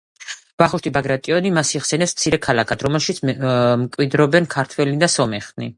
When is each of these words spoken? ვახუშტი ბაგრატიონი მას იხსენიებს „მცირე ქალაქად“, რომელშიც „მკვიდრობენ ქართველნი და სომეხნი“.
ვახუშტი 0.61 0.91
ბაგრატიონი 0.95 1.51
მას 1.57 1.73
იხსენიებს 1.79 2.15
„მცირე 2.17 2.41
ქალაქად“, 2.47 2.87
რომელშიც 2.89 3.21
„მკვიდრობენ 3.85 4.53
ქართველნი 4.57 5.03
და 5.07 5.15
სომეხნი“. 5.17 5.69